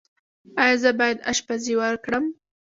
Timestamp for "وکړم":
1.77-2.25